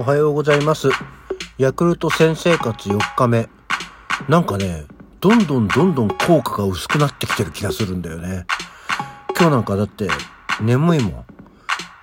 [0.00, 0.88] おはようございます。
[1.58, 3.50] ヤクルト先生活4日目。
[4.30, 4.86] なんかね、
[5.20, 8.46] どんどんどんどん効果が薄くなってきてる気がするんだよね。
[9.38, 10.08] 今日なんかだって
[10.58, 11.12] 眠いもん。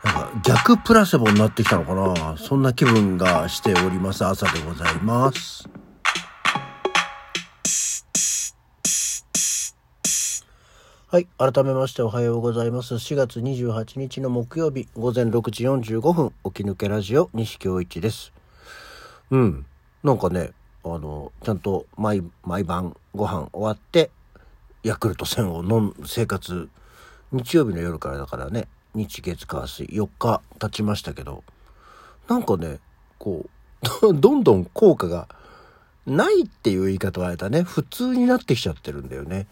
[0.03, 5.67] なんか逆プラセボになってきたのかなそんな気分がしております朝でございます。
[11.17, 11.27] はい。
[11.39, 12.93] 改めましておはようございます。
[12.93, 18.31] 4月28日の木曜日午前6時45分、起き抜けラジオ西京一です。
[19.31, 19.65] うん。
[20.03, 20.51] なんかね、
[20.83, 24.11] あの、ちゃんと毎、毎晩ご飯終わって、
[24.83, 26.69] ヤクルト1000を飲む生活、
[27.31, 31.43] 日曜日の夜からだからね、日月火水4日経ちましたけど、
[32.27, 32.77] なんかね、
[33.17, 33.47] こ
[34.03, 35.27] う、 どんどん効果が
[36.05, 39.47] ないっていう言い方はあれだね、普通になってきちゃってるんだよね。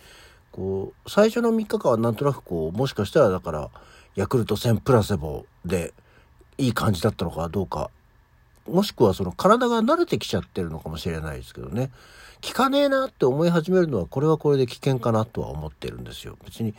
[0.56, 3.70] こう、最初の3日間はなんとなくこう、もしかしたらだから、
[4.16, 5.94] ヤクルト1000プラセボで
[6.58, 7.92] いい感じだったのかどうか、
[8.66, 11.92] もしくはその体が慣れてきちゃってるのかもしれないですけどね。
[12.42, 16.38] 効かねえなって思い始めるのは、これはこれで危険かなとは思ってるんですよ。
[16.46, 16.74] 別に、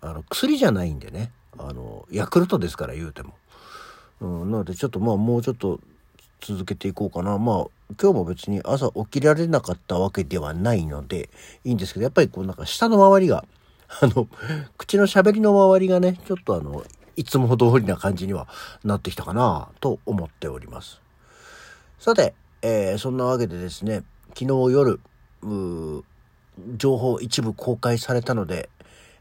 [0.00, 1.32] あの、薬じゃないんでね。
[1.58, 3.34] あの、ヤクルトですから言うても。
[4.20, 5.80] うん、なのでちょっとまあもうちょっと
[6.40, 7.38] 続けていこうかな。
[7.38, 7.66] まあ
[8.00, 11.28] 今日も別に朝起きられなかったわけではないので
[11.64, 13.44] いいんですけど、やっぱりこうなんか舌の周りが、
[14.00, 14.28] あの、
[14.78, 16.84] 口の喋りの周りがね、ちょっとあの、
[17.16, 18.48] いつも通りな感じには
[18.84, 21.00] なってきたかなと思っております。
[21.98, 24.04] さて、えーそんなわけでですね、
[24.38, 25.00] 昨日夜、
[25.42, 26.04] う
[26.76, 28.68] 情報一部公開されたので、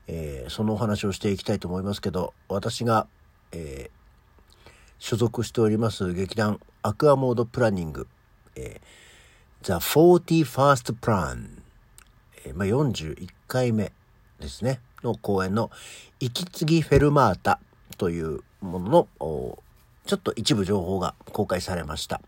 [0.07, 3.07] えーそのお話をしていきたいと思いますけど、私が、
[3.51, 3.98] えー
[4.99, 8.07] 所属しております劇団アクアモードプランニング、
[8.55, 9.83] えー、The
[10.43, 11.49] 41st Plan、
[12.45, 13.91] えーまあ、41回目
[14.39, 15.71] ですね、の公演の
[16.19, 17.59] 息継ぎフェルマータ
[17.97, 19.07] というものの、
[20.05, 22.21] ちょっと一部情報が公開されました。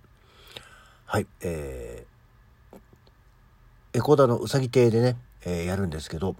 [1.06, 6.36] はい、えー、エコダのうさぎ亭でね、えーやるんですけど、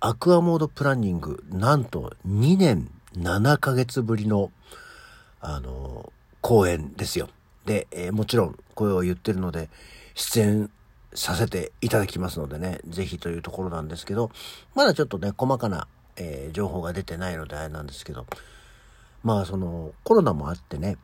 [0.00, 4.50] アクアモードプランニング、なんと2年7ヶ月ぶりの、
[5.42, 7.28] あの、公演ですよ。
[7.66, 9.68] で、えーもちろん声を言ってるので、
[10.14, 10.70] 出演
[11.14, 14.30] させていただきますのでね、ぜひというところなんですけど、
[14.74, 18.26] まだちょっとね、細かな、えー情報が出てないのであれなんですけど、
[19.24, 20.96] まあその、コロナもあってね、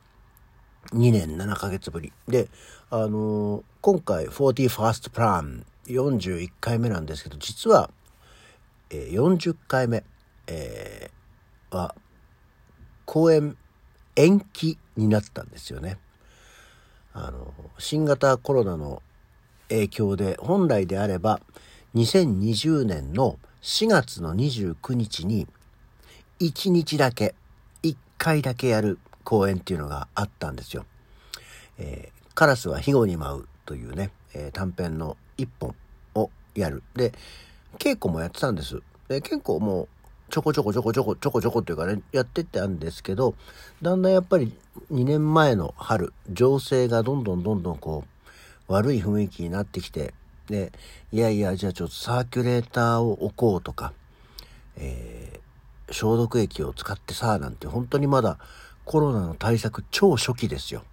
[0.93, 2.13] 2年7ヶ月ぶり。
[2.29, 2.49] で、
[2.91, 7.91] あのー今回 41st Plan 41回目なんですけど、実は、
[8.91, 10.05] えー40回目、
[10.47, 11.95] えーは、
[13.05, 13.57] 公演
[14.19, 15.97] 延期になったんですよね。
[17.15, 19.01] あの、新型コロナの
[19.69, 21.41] 影響で本来であれば
[21.95, 25.47] 2020年の4月の29日に
[26.41, 27.35] 1日だけ
[27.85, 30.85] 1回だけやる公演っていうのがあったんですよ。
[31.79, 35.75] えーカラスは庇護に舞うというね、えー短編の1本
[36.15, 36.85] をやる。
[36.95, 37.13] で、
[37.79, 38.81] 稽古もやってたんです。
[39.09, 39.89] で、結構もう
[40.31, 43.35] ちょこちょこちょこちょこちょこちょこっていうかね、やってってあるんですけど、
[43.83, 44.53] だんだんやっぱり
[44.93, 48.05] 2年前の春、情勢がどんどんどんどんこ
[48.69, 50.15] う、悪い雰囲気になってきて、
[50.49, 50.73] で、
[51.13, 53.93] いやいや、じゃあちょっとサーキュレーターを置こうとか、
[54.77, 55.39] えー
[55.91, 58.39] 消毒液を使ってさ、なんて本当にまだ
[58.85, 60.85] コロナの対策超初期ですよ。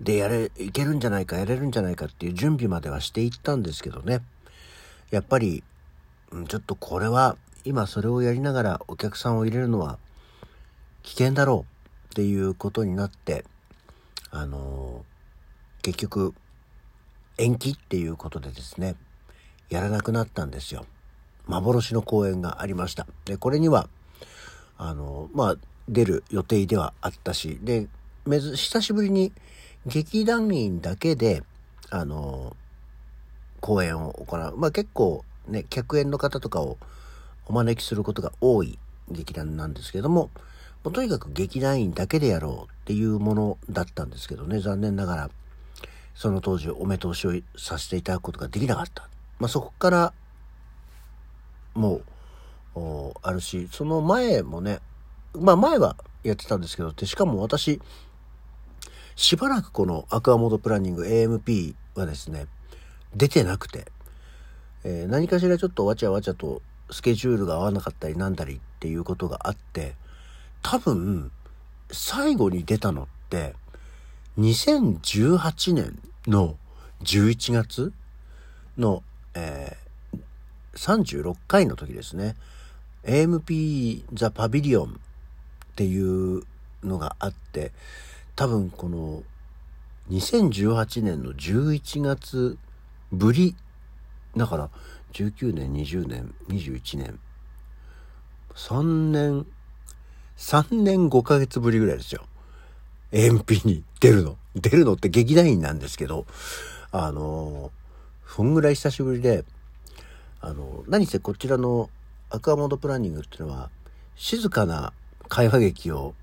[0.00, 4.22] で、やれ、いけるんじゃないか、やれるんじゃないかっていう準備まではしていったんですけどね。
[5.10, 5.62] やっぱり、
[6.48, 9.98] ちょっとこれは、今それをやりながらお客さんを入れるのは
[11.02, 13.44] 危険だろうっていうことになって、
[14.30, 15.14] あのー
[15.84, 16.32] 結局、
[17.36, 18.96] 延期っていうことでですね、
[19.68, 20.86] やらなくなったんですよ。
[21.46, 23.06] 幻の公演がありました。
[23.26, 23.90] で、これには、
[24.78, 27.86] あの、まあ、出る予定ではあったし、で、
[28.24, 29.30] めず、久しぶりに
[29.84, 31.42] 劇団員だけで、
[31.90, 32.56] あの、
[33.60, 34.56] 公演を行う。
[34.56, 36.78] まあ結構ね、客演の方とかを
[37.46, 38.78] お招きすることが多い
[39.10, 40.30] 劇団なんですけども、
[40.82, 45.30] もとにかく劇団員だけでやろうっていうものだったんですけどね、残念ながら、
[46.14, 49.08] その当時お目通しをさせていただくことができなかった。
[49.38, 50.12] まあそこから、
[51.74, 52.00] も
[52.76, 54.80] う、あるし、その前もね、
[55.34, 57.80] まあ前はやってたんですけど、でしかも私、
[59.16, 62.46] しばらくこのアクアモードプランニング AMP はですね、
[63.14, 63.86] 出てなくて、
[64.84, 66.60] えー何かしらちょっとわちゃわちゃと
[66.90, 69.94] スケジュールが合わなかったりなんだりっていうことがあって、
[70.62, 71.30] 多分、
[71.90, 73.54] 最後に出たのって、
[74.38, 76.56] 2018年の
[77.02, 77.92] 11月
[78.76, 79.02] の、
[79.34, 79.84] えー
[80.76, 82.34] 36回の時ですね。
[83.04, 84.96] AMP The Pavilion っ
[85.76, 86.42] ていう
[86.82, 87.72] のがあって、
[88.36, 89.22] 多分この
[90.10, 92.58] 2018年の11月
[93.12, 93.54] ぶり
[94.36, 94.70] だから
[95.14, 97.18] 19年20年21年。
[98.54, 99.46] 3年
[100.36, 102.26] 3年5ヶ月ぶりぐらいですよ。
[103.12, 104.36] 延期に出るの。
[104.54, 106.26] 出るのって劇団員なんですけど
[106.92, 107.72] あの
[108.26, 109.44] そんぐらい久しぶりで
[110.40, 111.90] あの何せこちらの
[112.30, 113.70] アクアモードプランニングっていうのは
[114.16, 114.92] 静かな
[115.28, 116.14] 会話劇を、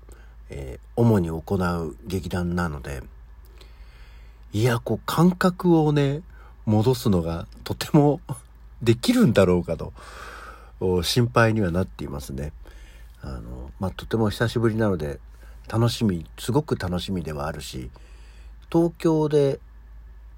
[0.48, 3.02] えー、主に行う劇団なので
[4.52, 6.22] いやこう感覚をね
[6.64, 8.20] 戻すのがとても
[8.82, 9.92] できるんだろうかと
[11.02, 12.52] 心配にはなっていますね。
[13.20, 15.20] あのまあ、とても久しぶりなので
[15.68, 17.88] 楽しみすごく楽しみではあるし
[18.70, 19.60] 東京で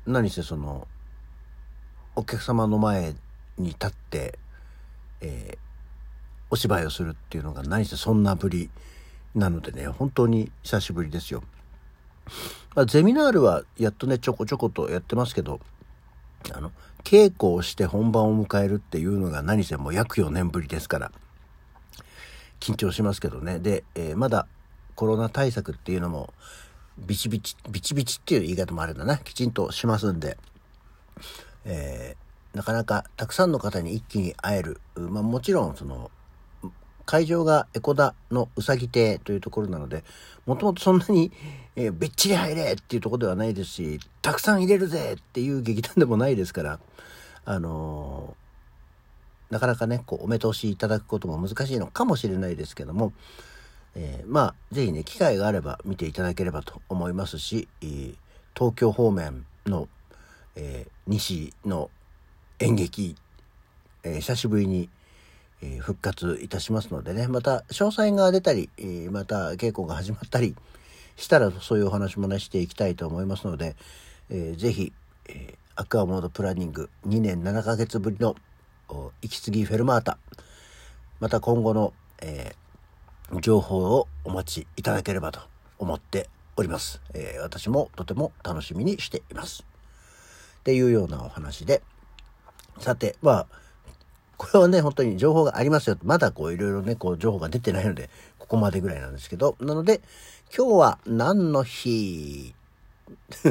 [0.06, 0.87] 何せその
[2.14, 3.14] お客様の前
[3.56, 4.38] に立って、
[5.23, 5.58] えー、
[6.50, 8.69] お芝居をするっていうのが何せそんなぶり
[9.35, 11.43] なのでね本当に久しぶりですよ。
[12.75, 15.61] まあ、ゼミナールはやっとねちょこちょことやってますけど
[16.52, 16.73] あの
[17.05, 21.12] 稽古をして本番を迎えるっていうのが何せもう約4年ぶりですから。
[22.64, 23.58] 緊張しますけどね。
[23.58, 24.46] で、えー、まだ
[24.94, 26.32] コロナ対策っていうのも
[26.99, 29.19] ビチビチビチビチっていう言い方もあるんだな。
[29.19, 30.38] きちんとしますんで、
[31.67, 36.11] えー、なかなかたくさんの方に一気に会える、まあ、もちろんその
[37.06, 40.04] 会場が江古田のうさぎ亭というところなので、
[40.46, 41.32] もともとそんなに、
[41.76, 46.78] えー、べっちり入れっていうところではないですし、たくさん入れるぜっていう劇団でもないですから、
[47.44, 53.12] あのー、なかなかね、こう、お目通しいただくことも難しいのかもしれないですけども、
[53.94, 57.68] えー、まあ、ぜひね、機会があれば見ていただければと思いますし、
[58.54, 59.88] 東京方面の、
[60.56, 61.90] え西の
[62.60, 63.16] 演劇、
[64.04, 64.88] え久しぶりに、
[65.81, 68.70] 復活いたしますのでね、また詳細が出たり、
[69.11, 70.55] また稽古が始まったり
[71.16, 73.76] したらそういうお話もねしていきたいと思いますので、
[74.31, 74.93] えー、ぜひ、
[75.28, 78.37] え、アクアモードプランニング2年7ヶ月ぶりの
[79.22, 80.19] 息継ぎフェルマータ、
[81.20, 85.40] また今後の、えー、情報をお待ちいただければと
[85.78, 87.00] 思っております。
[87.14, 89.64] えー、私もとても楽しみにしています。
[90.61, 91.82] っていうようなお話で、
[92.78, 93.46] さて、まあ、
[94.36, 95.96] これはね、本当に情報がありますよ。
[96.02, 100.00] まだこういろいろね、こう情報が出てないので、ここまでぐらいなんですけど、なので、
[100.56, 102.54] 今日は何の日？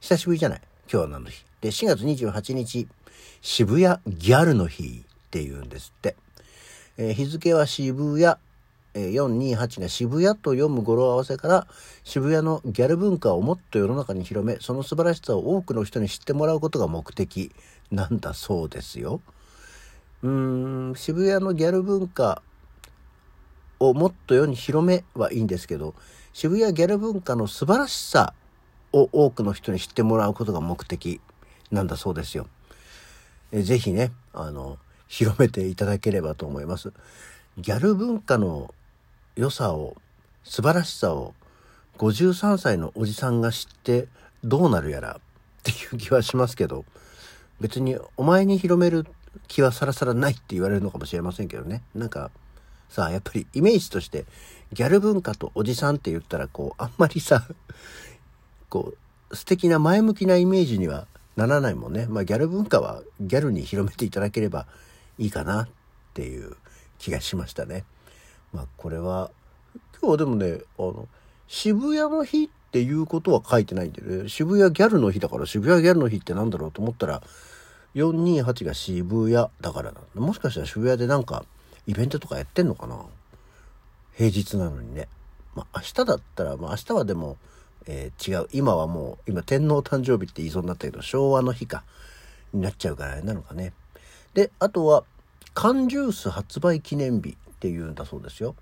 [0.00, 0.60] 久しぶりじゃない？
[0.90, 1.44] 今日は何の日？
[1.60, 2.88] で、4月28日、
[3.42, 6.16] 渋谷ギャルの日っていうんですって。
[6.96, 8.36] えー、日付は渋谷、
[8.94, 11.66] え、428が渋谷と読む語呂合わせから
[12.02, 17.52] 渋谷のギャル文化をもっと世の中に広めその素晴らしさを多くの人に知ってもらうことが目的
[17.92, 19.20] なんだそうですよ。
[20.22, 22.42] うん、渋谷のギャル文化
[23.78, 25.94] をもっと世に広めはいいんですけど、
[26.32, 28.34] 渋谷ギャル文化の素晴らしさ
[28.92, 31.20] を多くの人に知ってもらうことが目的
[31.70, 32.46] なんだそうですよ。
[33.52, 34.78] えぜひね、あの、
[35.08, 36.92] 広めていただければと思います。
[37.58, 38.74] ギャル文化の
[39.36, 39.96] 良さを、
[40.44, 41.34] 素晴らしさを、
[41.98, 44.08] 53歳のおじさんが知って
[44.44, 46.84] どうなるやらっていう気はしますけど、
[47.60, 49.06] 別にお前に広める
[49.48, 51.82] 気はさらさらないって言われるのかもしれませんけどね。
[51.94, 52.30] なんか、
[52.88, 54.24] さあ、やっぱりイメージとして、
[54.72, 57.46] ギャル文化とおじさんって言ったら、こう、あんまりさ、
[58.68, 58.94] こ
[59.30, 61.06] う、素敵な前向きなイメージには
[61.36, 62.06] ならないもんね。
[62.08, 64.66] まあ、ギャル文化はギャルに広めていただければ
[65.18, 65.68] いいかなっ
[66.14, 66.56] ていう
[66.98, 67.84] 気がしましたね。
[68.52, 69.30] まあ、これは、
[70.00, 71.08] 今日はでもね、あの、
[71.46, 77.22] 渋谷の日っていうことは書いてないんでね、渋谷ギャルの日だから渋谷ギャルの日ってなんだろうと思ったら、
[77.94, 81.44] 428が渋谷だからなもしかしたら渋谷でなんか
[81.86, 83.04] イベントとかやってんのかな？
[84.16, 85.08] 平日なのにね。
[85.54, 87.36] まあ明日だったら、まあ明日はでも、
[87.86, 88.48] えー、違う。
[88.52, 91.84] 今はもう、今天皇誕生日って言いそうになったけど、昭和の日か、
[92.52, 93.72] になっちゃうからなのかね。
[94.34, 95.04] で、あとは、
[95.54, 98.54] 缶ジュース発売記念日っていうんだそうですよ。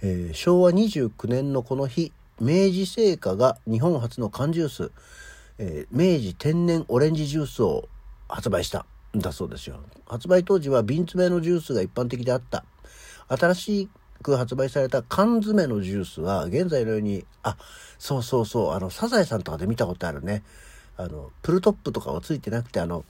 [0.00, 4.92] えー、昭和29年のこの日、明治製菓が日本初の缶ジュース、
[5.58, 7.88] えー、明治天然オレンジジュースを
[8.28, 9.80] 発売したんだそうですよ。
[10.06, 12.64] 発売当時は瓶詰めのジュースが一般的であった。
[13.28, 13.88] 新し
[14.22, 17.56] く発売された缶詰のジュースは現在のように、あ、
[17.98, 20.42] そうそうそう、あの、サザエさんとかで見たことあるね。
[20.96, 23.04] あの、プルトップとかはついてなくて、あの、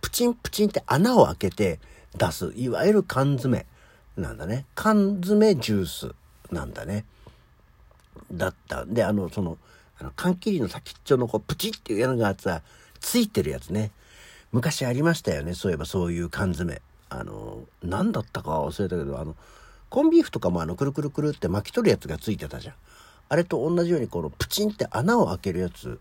[0.00, 1.80] プチンプチンって穴を開けて
[2.16, 3.66] 出す、いわゆる缶詰
[4.16, 4.66] なんだね。
[4.74, 6.14] 缶詰ジュース
[6.50, 7.04] なんだね。
[8.32, 8.94] だったん。
[8.94, 9.58] で、あの、その、
[9.98, 12.62] あの缶切りの先っちょのこう、プチっていうやのがさ、
[13.00, 13.90] ついてるやつね。
[14.54, 15.52] 昔ありましたよね。
[15.54, 16.80] そういえばそういう缶詰。
[17.08, 19.34] あの、何だったか忘れたけど、あの、
[19.90, 22.74] コンビーフとかもあの、くるくるくるって巻き取るやつがついてたじゃん。
[23.30, 25.98] あれと同じようにこのプチンって穴を開けるやつ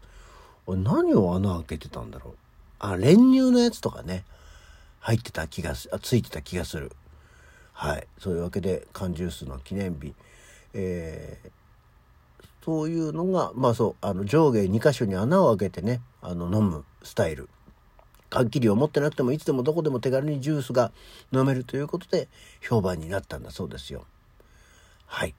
[0.68, 2.34] 何を穴開けてたんだろう。
[2.78, 4.24] あ、練乳のやつとかね、
[5.00, 6.92] 入ってた気がす、あ、ついてた気がする。
[7.72, 8.08] はい。
[8.20, 10.14] そういうわけで、缶ジュースの記念日。
[10.76, 17.50] えー、そういうのが、まあそう、あの、上下2箇所に穴を開けてね、あの、飲むスタイル。
[18.34, 20.92] 缶切りを持ってなくてもいつでもどこでも手軽にジュースが
[21.32, 22.30] 飲めるということで
[22.68, 24.08] 評判になったんだそうですよ。
[25.06, 25.36] はい。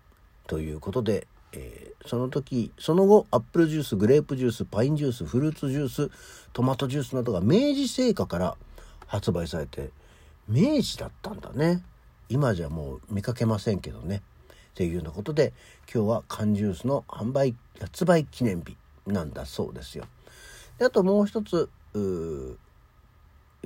[0.46, 6.10] ということで、えー、その時、その後、アップルジュース、グレープジュース、パインジュース、フルーツジュース、
[6.52, 8.56] トマトジュースなどが明治製菓から
[9.08, 9.90] 発売されて、
[10.48, 11.82] 明治だったんだね。
[12.28, 14.22] 今じゃもう見かけませんけどね。
[14.70, 15.52] っていうようなことで、
[15.92, 18.76] 今日は缶ジュースの販売、発売記念日
[19.08, 20.04] なんだそうですよ。
[20.78, 21.68] であともう一つ、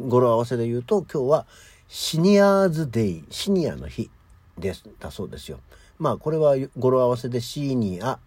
[0.00, 1.46] 語呂合わせで言うと、今日は
[1.88, 4.10] シニアーズデイ、シニアの日
[4.58, 5.60] です、だそうですよ。
[5.98, 8.18] まあこれは語呂合わせでシニア、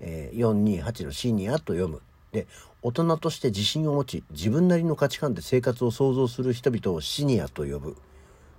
[0.00, 2.02] えー、428のシニアと読む。
[2.32, 2.46] で、
[2.82, 7.96] 大人として自信を持ち、自分なりの価値観で生活を創造する人々をシニアと呼ぶ。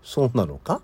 [0.03, 0.81] そうなのか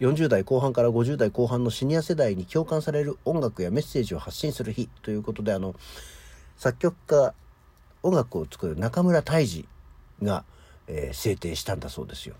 [0.00, 5.74] ？40代後半から50代後半のシニア世代に共感される音楽やメッセージを発信する日ということであの
[6.56, 7.34] 作曲家
[8.02, 9.66] 音楽を作る中村泰治
[10.22, 10.44] が、
[10.88, 12.34] えー、制定したんだそうですよ。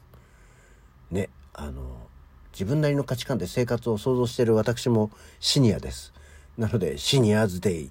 [1.11, 2.09] ねあの
[2.53, 5.11] 自分なりの価値観で生活を想像している私も
[5.41, 6.12] シニアです。
[6.57, 7.91] なのでシニアーズデイ、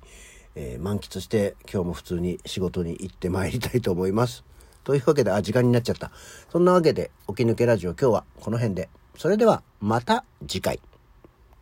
[0.55, 4.43] えー、満喫して今日も普通に仕事に行ってまいりたいと思います。
[4.85, 6.11] というわけで、あ、時間になっちゃった。
[6.51, 8.89] そんなわけで、起き抜けラジオ今日はこの辺で。
[9.17, 10.79] それではまた次回。